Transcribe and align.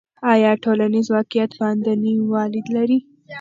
آیا 0.31 0.51
ټولنیز 0.63 1.07
واقعیت 1.15 1.51
باندنی 1.59 2.13
والی 2.31 2.61
لري؟ 2.75 2.99